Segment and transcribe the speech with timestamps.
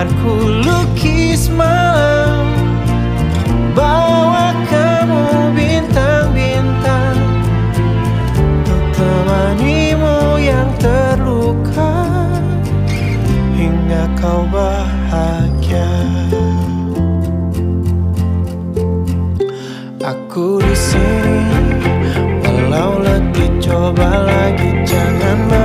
[0.00, 0.32] Biar ku
[0.64, 1.52] lukis
[3.76, 7.20] Bawa kamu bintang-bintang.
[8.32, 12.16] Untuk temanimu yang terluka
[13.60, 15.92] Hingga kau bahagia.
[20.00, 21.44] Aku di sini
[22.40, 25.59] Walau letih coba lagi jangan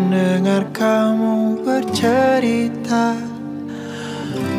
[0.00, 3.12] Mendengar kamu bercerita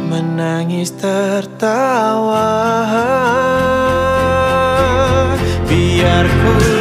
[0.06, 2.46] Menangis tertawa.
[5.66, 6.81] Biar ku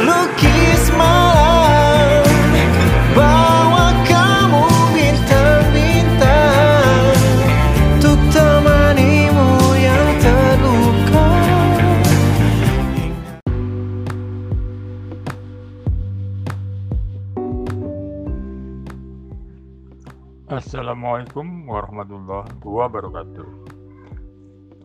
[20.71, 23.49] Assalamualaikum warahmatullahi wabarakatuh.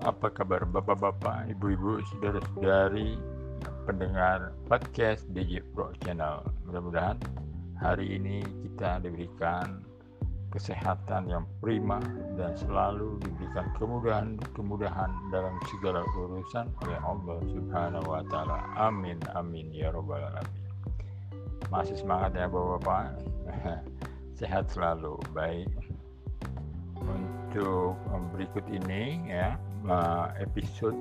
[0.03, 3.15] Apa kabar bapak-bapak, ibu-ibu, saudara-saudari
[3.87, 6.43] pendengar podcast DJ Pro Channel?
[6.67, 7.23] Mudah-mudahan
[7.79, 9.87] hari ini kita diberikan
[10.51, 12.03] kesehatan yang prima
[12.35, 18.59] dan selalu diberikan kemudahan-kemudahan dalam segala urusan oleh Allah Subhanahu wa taala.
[18.75, 20.67] Amin amin ya rabbal alamin.
[21.71, 23.23] masih semangat ya bapak-bapak
[24.37, 25.73] sehat selalu baik.
[27.01, 27.97] Untuk
[28.37, 29.57] berikut ini ya
[30.37, 30.97] episode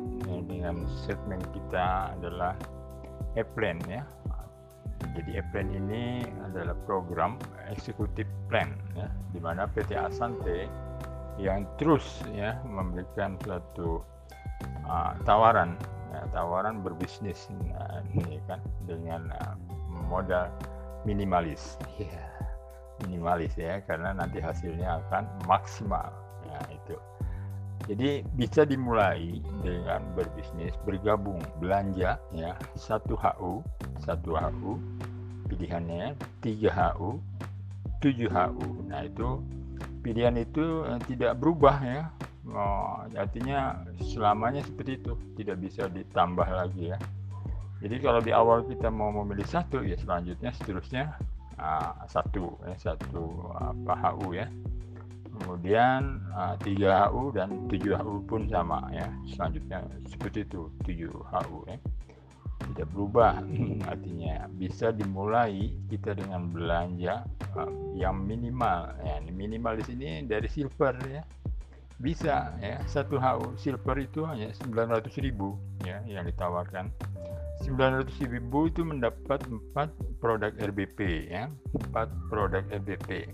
[0.47, 2.55] dengan segmen kita adalah
[3.35, 4.07] e-plan ya.
[5.15, 7.35] Jadi e-plan ini adalah program
[7.67, 10.71] eksekutif plan ya di mana PT Asante
[11.35, 13.99] yang terus ya memberikan suatu
[14.87, 15.75] uh, tawaran
[16.15, 19.55] ya, tawaran berbisnis nah, ini kan dengan uh,
[20.07, 20.47] modal
[21.03, 21.75] minimalis.
[21.99, 22.34] Ya
[23.05, 26.09] minimalis ya karena nanti hasilnya akan maksimal.
[26.49, 26.97] Ya itu.
[27.85, 32.51] Jadi bisa dimulai dengan berbisnis bergabung belanja ya.
[32.73, 33.61] Satu HU
[34.01, 34.81] satu HU
[35.45, 37.21] pilihannya 3 HU
[38.01, 39.41] 7 HU nah itu
[40.01, 42.01] pilihan itu eh, tidak berubah ya.
[42.45, 46.97] Oh, artinya selamanya seperti itu tidak bisa ditambah lagi ya.
[47.81, 51.17] Jadi kalau di awal kita mau memilih satu ya selanjutnya seterusnya
[51.59, 54.47] uh, satu ya satu apa HU ya.
[55.35, 59.11] Kemudian uh, 3 HU dan 7 HU pun sama ya.
[59.27, 61.77] Selanjutnya seperti itu 7 HU ya.
[62.55, 63.43] Tidak berubah
[63.91, 64.47] artinya.
[64.55, 67.27] Bisa dimulai kita dengan belanja
[67.59, 68.95] uh, yang minimal.
[69.03, 71.23] Ya minimal di sini dari silver ya.
[71.99, 76.91] Bisa ya satu HU silver itu hanya 900 ribu ya yang ditawarkan
[77.63, 81.47] 900 ribu itu mendapat 4 produk RBP ya.
[81.93, 83.31] 4 produk RBP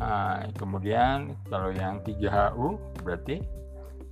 [0.00, 2.16] nah, kemudian kalau yang 3
[2.56, 3.44] HU berarti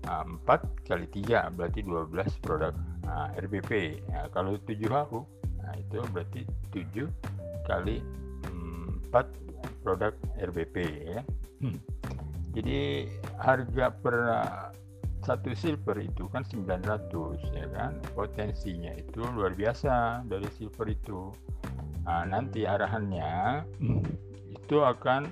[0.05, 5.21] nah, 4 kali 3 berarti 12 produk nah, RBP ya, kalau 7 HU
[5.65, 6.41] nah, itu berarti
[6.75, 7.09] 7
[7.65, 8.05] kali
[9.09, 9.17] 4
[9.83, 10.77] produk RBP
[11.09, 11.21] ya.
[11.59, 11.75] Hmm.
[12.55, 13.11] jadi
[13.41, 14.17] harga per
[15.29, 17.13] satu silver itu kan 900
[17.53, 18.01] ya kan?
[18.17, 21.29] Potensinya itu luar biasa dari silver itu.
[22.09, 23.69] Nah, nanti arahannya
[24.57, 25.29] itu akan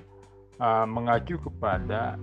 [0.61, 2.21] uh, mengacu kepada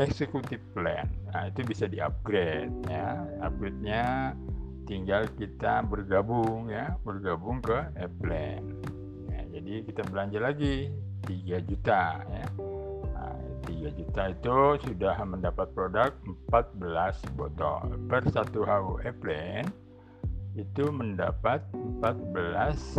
[0.00, 1.04] executive plan.
[1.28, 3.20] Nah itu bisa di upgrade ya.
[3.44, 4.32] Upgrade nya
[4.88, 6.96] tinggal kita bergabung ya.
[7.04, 8.64] Bergabung ke e-plan
[9.28, 10.88] ya, jadi kita belanja lagi
[11.28, 12.46] 3 juta ya
[13.68, 16.16] 3 juta itu sudah mendapat produk
[16.48, 17.92] 14 botol.
[18.08, 19.68] Per satu HU Eplen
[20.58, 21.62] itu mendapat
[22.02, 22.98] 14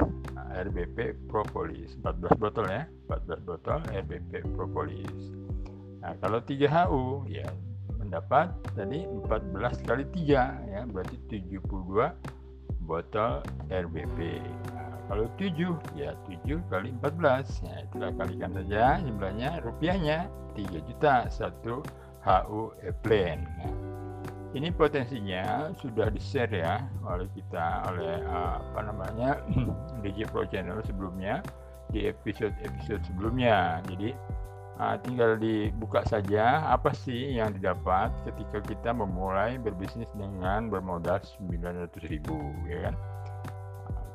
[0.50, 5.36] RBP propolis 14 botol ya 14 botol RBP propolis
[6.00, 7.46] nah kalau 3 HU ya
[8.00, 11.60] mendapat tadi 14 kali 3 ya berarti 72
[12.88, 14.18] botol RBP
[14.72, 21.26] nah, kalau 7 ya 7 kali 14 ya itulah kalikan saja jumlahnya rupiahnya 3 juta
[21.34, 21.82] satu
[22.22, 23.74] HU e-plan nah,
[24.54, 29.30] ini potensinya sudah di share ya oleh kita oleh uh, apa namanya
[30.06, 31.42] DJ Pro Channel sebelumnya
[31.90, 33.82] di episode-episode sebelumnya.
[33.86, 34.14] Jadi
[34.82, 42.10] uh, tinggal dibuka saja apa sih yang didapat ketika kita memulai berbisnis dengan bermodal 900.000
[42.70, 42.96] ya kan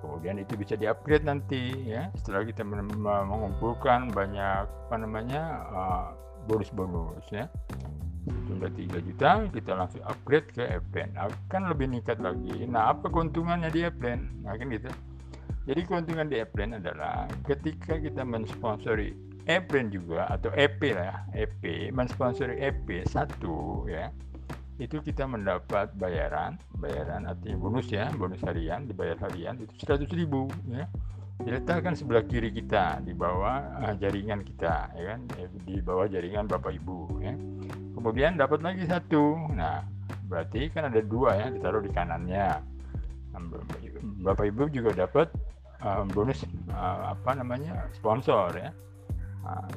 [0.05, 2.13] kemudian itu bisa di-upgrade nanti ya.
[2.21, 5.43] Setelah kita mengumpulkan banyak apa namanya
[5.73, 6.07] uh,
[6.45, 7.49] bonus-bonus ya.
[8.25, 12.69] Jumlah 3 juta kita langsung upgrade ke Airplane akan lebih meningkat lagi.
[12.69, 14.93] Nah apa keuntungannya di Airplane nah kan gitu.
[15.65, 19.17] Jadi keuntungan di Airplane adalah ketika kita mensponsori
[19.49, 24.09] Airplane juga atau EP lah EP mensponsori EP satu ya
[24.75, 30.51] itu kita mendapat bayaran bayaran artinya bonus ya bonus harian dibayar harian itu 100 ribu
[30.71, 30.91] ya.
[31.35, 35.21] Diletakkan sebelah kiri kita di bawah uh, jaringan kita ya kan?
[35.39, 37.35] Eh, di bawah jaringan bapak ibu ya.
[37.95, 39.51] Kemudian dapat lagi satu.
[39.55, 39.83] Nah
[40.27, 42.49] berarti kan ada dua ya ditaruh di kanannya.
[43.35, 43.41] Nah,
[44.23, 45.31] bapak ibu juga dapat
[45.83, 48.71] uh, bonus uh, apa namanya sponsor ya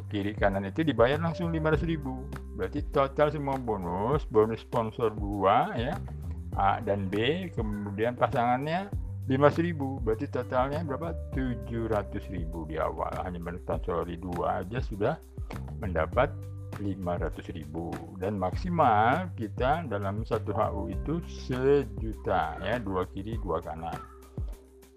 [0.08, 2.24] Kiri kanan itu dibayar langsung 500 ribu.
[2.56, 5.94] Berarti total semua bonus bonus sponsor dua ya.
[6.58, 8.90] A dan B kemudian pasangannya
[9.28, 10.00] 500 ribu.
[10.02, 11.12] Berarti totalnya berapa?
[11.36, 13.12] 700 ribu di awal.
[13.28, 15.20] Hanya mensponsori dua aja sudah
[15.84, 16.32] mendapat
[16.80, 17.92] 500 ribu.
[18.18, 22.80] Dan maksimal kita dalam satu HU itu sejuta ya.
[22.80, 24.17] Dua kiri dua kanan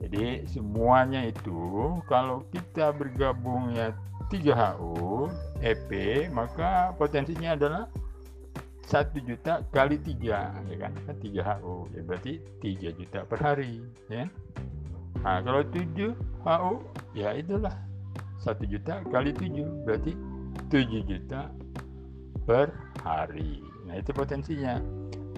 [0.01, 3.93] jadi semuanya itu kalau kita bergabungnya
[4.33, 5.29] 3HU
[5.61, 5.91] EP
[6.33, 7.85] maka potensinya adalah
[8.89, 10.93] 1 juta kali 3 ya kan?
[11.07, 12.33] 3HU ya berarti
[12.65, 14.25] 3 juta per hari ya
[15.21, 16.75] nah kalau 7 HU
[17.13, 17.77] ya itulah
[18.41, 20.17] 1 juta kali 7 berarti
[20.73, 21.53] 7 juta
[22.49, 22.73] per
[23.05, 23.61] hari.
[23.87, 24.81] Nah itu potensinya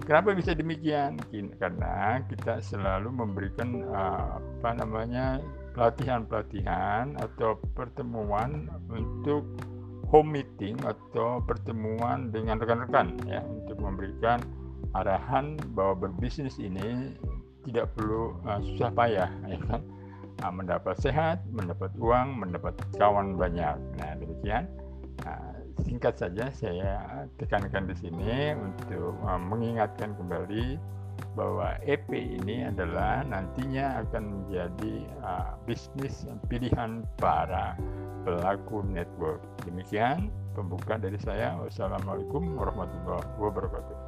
[0.03, 1.17] kenapa bisa demikian?
[1.57, 5.39] Karena kita selalu memberikan uh, apa namanya
[5.73, 9.47] pelatihan-pelatihan atau pertemuan untuk
[10.13, 14.43] home meeting atau pertemuan dengan rekan-rekan ya untuk memberikan
[14.93, 17.17] arahan bahwa berbisnis ini
[17.65, 19.81] tidak perlu uh, susah payah ya kan?
[20.41, 23.79] Uh, mendapat sehat mendapat uang mendapat kawan banyak.
[23.97, 24.69] Nah demikian.
[25.23, 30.77] Uh, singkat saja saya tekankan di sini untuk uh, mengingatkan kembali
[31.33, 37.73] bahwa EP ini adalah nantinya akan menjadi uh, bisnis pilihan para
[38.21, 39.41] pelaku network.
[39.65, 41.57] Demikian pembuka dari saya.
[41.57, 44.02] Wassalamualaikum warahmatullahi wabarakatuh.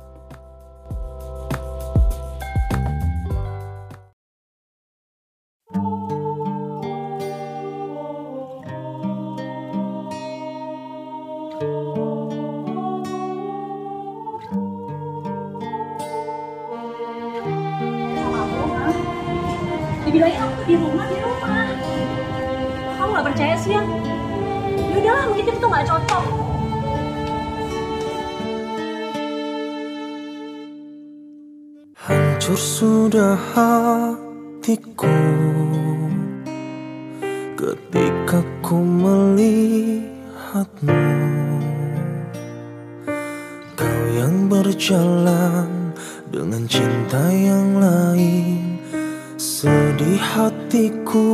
[23.16, 23.84] Nggak percaya sih ya?
[24.92, 26.24] Ya udahlah mungkin tuh nggak cocok.
[31.96, 35.08] Hancur sudah hatiku.
[37.56, 39.48] Ketika ku melihatmu
[43.80, 45.96] Kau yang berjalan
[46.28, 48.84] dengan cinta yang lain
[49.40, 51.32] Sedih hatiku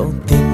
[0.00, 0.49] Kau tinggalkan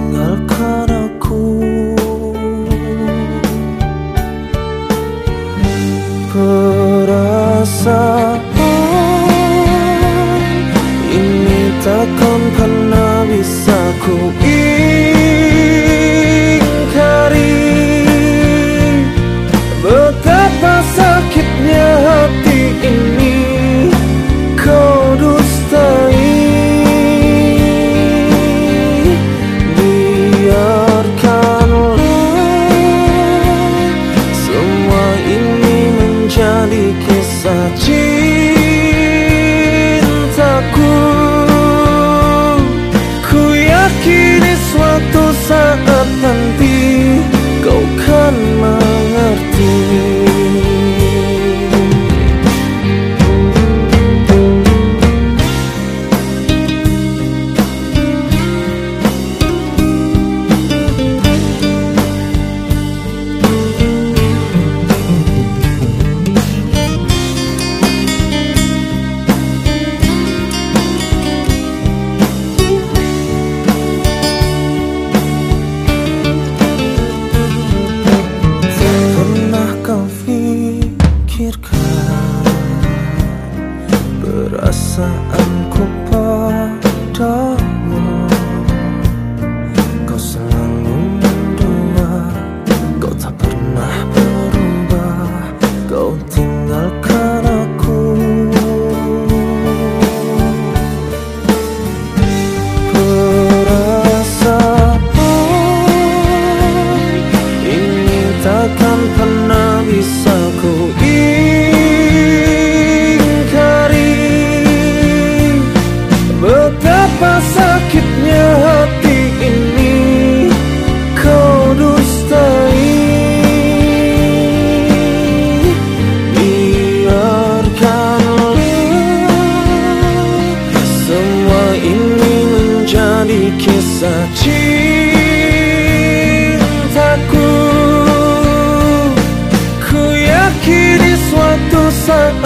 [142.07, 142.46] suatu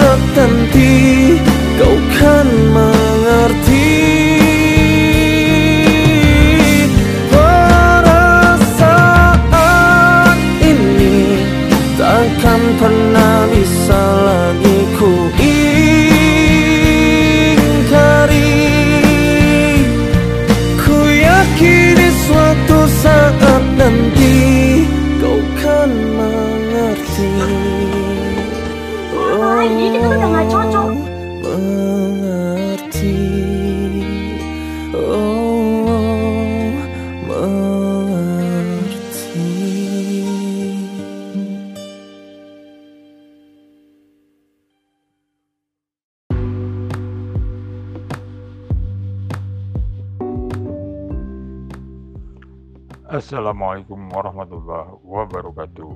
[53.11, 55.91] Assalamualaikum warahmatullahi wabarakatuh.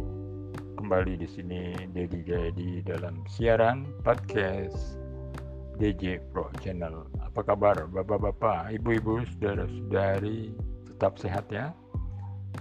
[0.76, 5.00] Kembali di sini Dedi Jayadi dalam siaran podcast
[5.80, 7.08] DJ Pro Channel.
[7.24, 10.60] Apa kabar bapak-bapak, ibu-ibu, saudara-saudari?
[10.92, 11.72] Tetap sehat ya.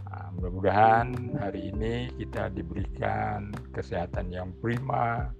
[0.06, 5.34] Nah, mudah-mudahan hari ini kita diberikan kesehatan yang prima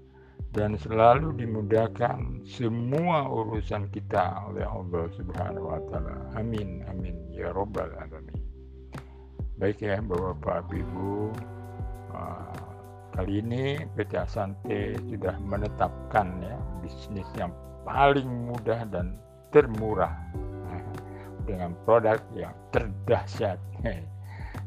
[0.51, 6.19] dan selalu dimudahkan semua urusan kita oleh Allah Subhanahu wa taala.
[6.35, 8.34] Amin amin ya robbal alamin
[9.55, 11.31] baik ya Bapak Ibu
[12.11, 12.59] uh,
[13.15, 17.55] kali ini PT Asante sudah menetapkan ya bisnis yang
[17.87, 19.15] paling mudah dan
[19.55, 20.11] termurah
[20.67, 20.83] nah,
[21.47, 23.55] dengan produk yang terdahsyat.
[23.79, 24.03] Nah,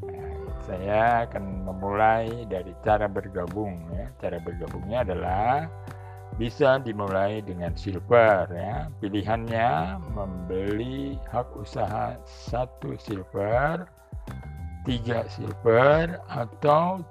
[0.66, 4.08] saya akan memulai dari cara bergabung ya.
[4.24, 5.68] Cara bergabungnya adalah
[6.40, 8.88] bisa dimulai dengan silver ya.
[9.04, 13.97] Pilihannya membeli hak usaha satu silver
[14.88, 17.04] 3 silver atau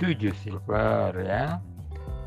[0.00, 1.60] 7 silver ya.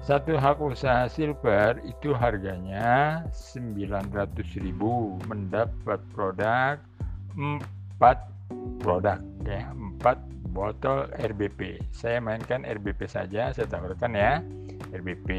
[0.05, 4.77] Satu hak usaha silver itu harganya 900.000
[5.25, 6.77] mendapat produk
[7.33, 7.57] 4
[8.81, 11.81] produk ya, 4 botol RBP.
[11.89, 14.41] Saya mainkan RBP saja, saya tawarkan ya.
[14.93, 15.29] RBP.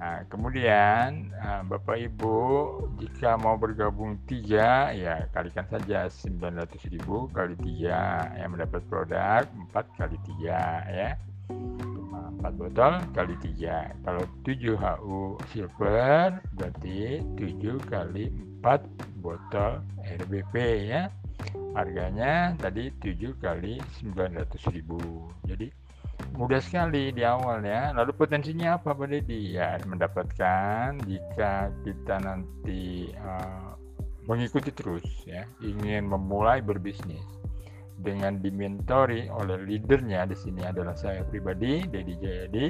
[0.00, 2.36] Nah, kemudian ah, Bapak Ibu
[2.96, 7.04] jika mau bergabung tiga ya kalikan saja 900.000
[7.36, 11.10] kali tiga yang mendapat produk 4 kali tiga ya.
[12.40, 13.92] 4 botol kali tiga.
[14.00, 18.32] Kalau 7 HU silver berarti 7 kali
[18.64, 20.54] 4 botol RBP
[20.88, 21.12] ya.
[21.76, 25.68] Harganya tadi 7 kali 900.000 jadi
[26.36, 27.92] mudah sekali di awal ya.
[27.92, 29.56] Lalu potensinya apa Pak Deddy?
[29.56, 33.76] Ya mendapatkan jika kita nanti uh,
[34.24, 37.22] mengikuti terus ya, ingin memulai berbisnis
[38.00, 42.66] dengan dimentori oleh leadernya di sini adalah saya pribadi Dedi Jayadi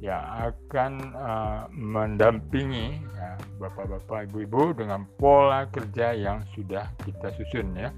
[0.00, 7.92] yang akan uh, mendampingi ya, bapak-bapak ibu-ibu dengan pola kerja yang sudah kita susun ya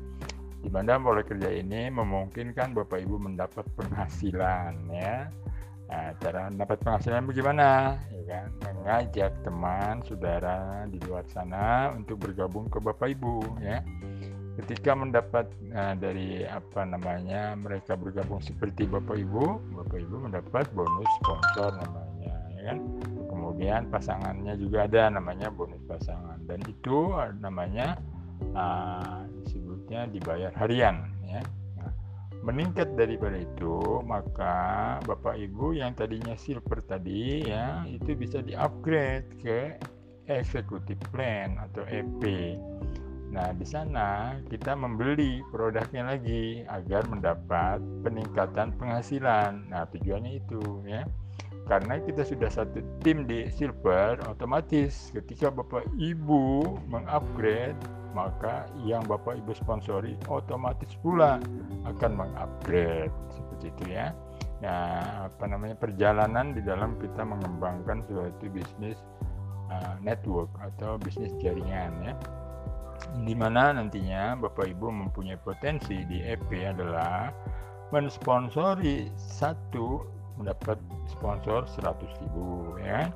[0.63, 5.27] di mana pola kerja ini memungkinkan Bapak Ibu mendapat penghasilan ya.
[5.93, 7.99] Nah, cara mendapat penghasilan bagaimana?
[8.09, 8.47] Ya kan?
[8.81, 13.83] Mengajak teman, saudara di luar sana untuk bergabung ke Bapak Ibu ya.
[14.63, 19.45] Ketika mendapat nah, dari apa namanya mereka bergabung seperti Bapak Ibu,
[19.83, 22.79] Bapak Ibu mendapat bonus sponsor namanya ya kan.
[23.29, 27.11] Kemudian pasangannya juga ada namanya bonus pasangan dan itu
[27.43, 27.99] namanya
[28.55, 29.25] uh,
[30.09, 31.43] dibayar harian ya.
[31.79, 31.91] Nah,
[32.41, 34.55] meningkat daripada itu maka
[35.05, 39.59] Bapak Ibu yang tadinya silver tadi ya itu bisa di-upgrade ke
[40.31, 42.23] executive plan atau EP.
[43.33, 49.73] Nah, di sana kita membeli produknya lagi agar mendapat peningkatan penghasilan.
[49.73, 51.09] Nah, tujuannya itu ya.
[51.71, 57.79] Karena kita sudah satu tim di silver, otomatis ketika Bapak Ibu mengupgrade
[58.13, 61.41] maka yang Bapak Ibu sponsori otomatis pula
[61.89, 64.13] akan mengupgrade seperti itu ya.
[64.63, 69.01] Nah, apa namanya perjalanan di dalam kita mengembangkan suatu bisnis
[69.73, 72.15] uh, network atau bisnis jaringan ya.
[73.27, 77.35] Di mana nantinya Bapak Ibu mempunyai potensi di EP adalah
[77.91, 83.13] mensponsori satu mendapat sponsor 100.000 ya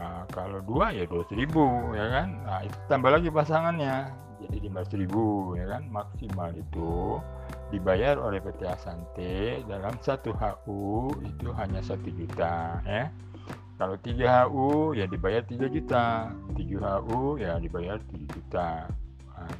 [0.00, 2.28] Nah, kalau dua ya dua ribu ya kan.
[2.48, 4.08] Nah itu tambah lagi pasangannya
[4.40, 7.20] jadi lima ribu ya kan maksimal itu
[7.68, 13.12] dibayar oleh PT Asante dalam satu HU itu hanya satu juta ya.
[13.76, 18.88] Kalau 3 HU ya dibayar 3 juta, 7 HU ya dibayar 7 juta.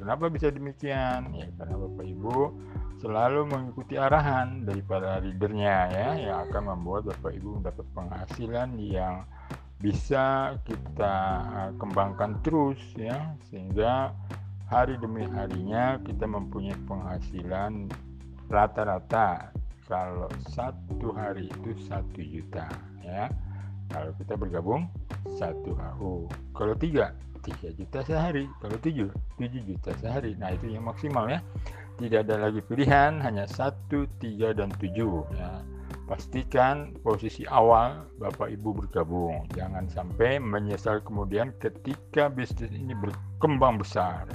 [0.01, 1.29] Kenapa bisa demikian?
[1.37, 2.37] Ya karena Bapak Ibu
[2.97, 9.29] selalu mengikuti arahan daripada leadernya ya yang akan membuat Bapak Ibu mendapat penghasilan yang
[9.77, 11.15] bisa kita
[11.53, 13.37] eh, kembangkan terus ya.
[13.53, 14.09] Sehingga
[14.65, 17.85] hari demi harinya kita mempunyai penghasilan
[18.49, 19.53] rata-rata.
[19.85, 22.65] Kalau satu hari itu satu juta
[23.05, 23.29] ya.
[23.93, 24.87] Kalau kita bergabung
[25.37, 30.85] satu HU kalau tiga tiga juta sehari kalau tujuh tujuh juta sehari nah itu yang
[30.85, 31.41] maksimal ya
[31.97, 35.61] tidak ada lagi pilihan hanya satu tiga dan tujuh ya
[36.11, 39.47] pastikan posisi awal Bapak Ibu bergabung.
[39.55, 44.27] Jangan sampai menyesal kemudian ketika bisnis ini berkembang besar.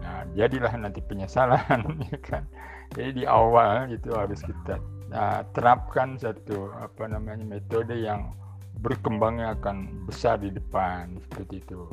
[0.00, 1.60] Nah, jadilah nanti penyesalan,
[2.10, 2.48] ya kan?
[2.96, 4.80] Jadi di awal itu harus kita
[5.12, 8.32] nah, terapkan satu apa namanya metode yang
[8.80, 11.92] berkembangnya akan besar di depan seperti itu.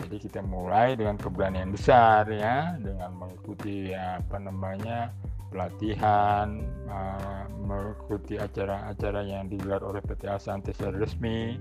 [0.00, 5.12] Jadi kita mulai dengan keberanian besar ya, dengan mengikuti apa namanya
[5.50, 11.58] pelatihan, uh, mengikuti acara-acara yang digelar oleh PT Asante secara resmi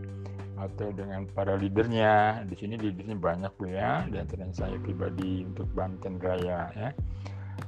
[0.55, 2.45] atau dengan para leadernya.
[2.45, 6.89] Di sini leadernya banyak bu ya, dan antaranya saya pribadi untuk Banten Raya ya.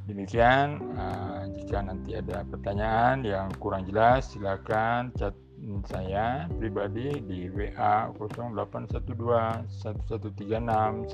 [0.07, 5.35] Demikian, uh, jika nanti ada pertanyaan yang kurang jelas, silakan chat
[5.85, 11.13] saya pribadi di WA 0812 1136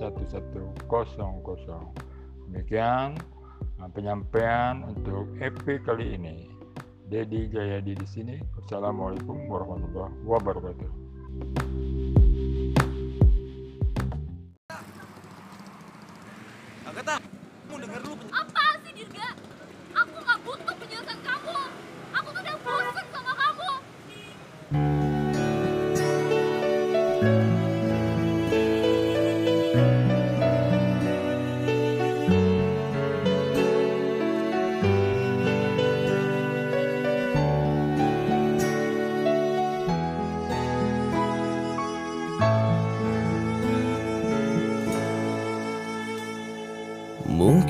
[0.87, 2.47] 1100.
[2.47, 3.19] Demikian
[3.79, 6.47] uh, penyampaian untuk EP kali ini.
[7.07, 8.35] Dedi Jayadi di sini.
[8.59, 11.06] Wassalamualaikum warahmatullahi wabarakatuh.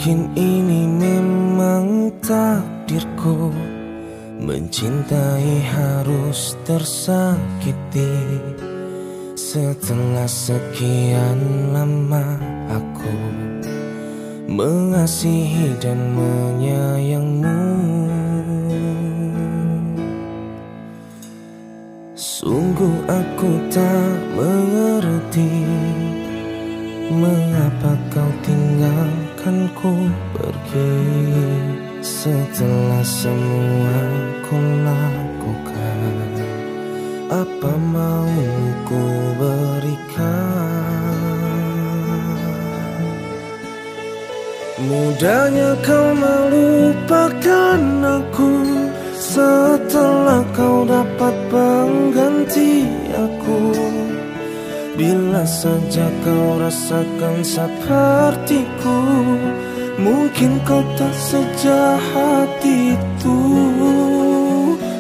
[0.08, 3.52] Mungkin ini memang takdirku.
[4.40, 8.16] Mencintai harus tersakiti.
[9.36, 12.40] Setelah sekian lama
[12.72, 13.20] aku
[14.48, 17.60] Mengasihi dan menyayangmu.
[22.16, 25.52] Sungguh aku tak mengerti
[27.12, 28.32] Mengapa kau
[29.48, 30.92] tinggalkanku pergi
[32.04, 34.00] Setelah semua
[34.48, 36.32] ku lakukan.
[37.28, 38.32] Apa mau
[38.88, 39.04] ku
[39.40, 40.36] berikan?
[44.88, 47.82] Mudahnya kau melupakan
[48.20, 48.52] aku.
[49.18, 52.77] Setelah kau dapat pengganti
[54.98, 59.02] Bila saja kau rasakan sepertiku
[60.02, 63.42] Mungkin kau tak sejahat itu.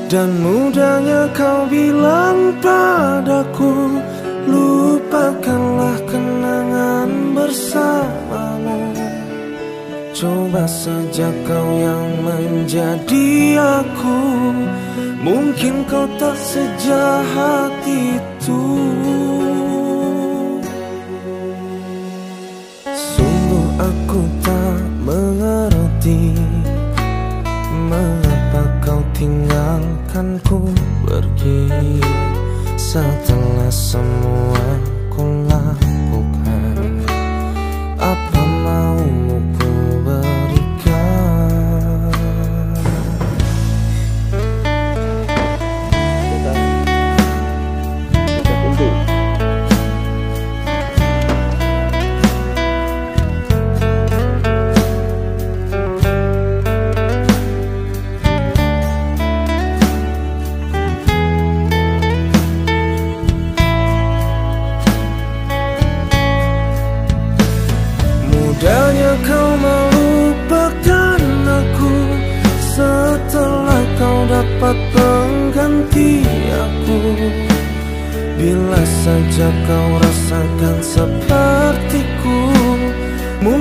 [0.05, 3.97] Dan mudahnya kau bilang padaku
[4.45, 8.93] Lupakanlah kenangan bersamamu.
[10.13, 14.21] Coba saja kau yang menjadi aku
[15.25, 18.86] Mungkin kau tak sejahat itu
[30.17, 30.73] tinggalkanku
[31.05, 32.01] pergi
[32.73, 34.46] Setelah semua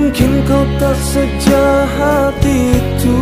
[0.07, 3.21] Mungkin kau tak sejahat itu.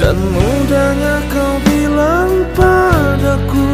[0.00, 3.68] Dan mudahnya kau bilang padaku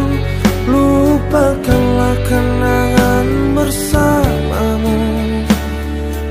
[0.66, 4.98] Lupakanlah kenangan bersamamu.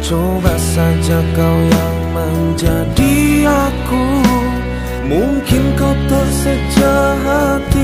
[0.03, 3.15] Coba saja kau yang menjadi
[3.47, 4.07] aku.
[5.07, 7.74] Mungkin kau tak sejahat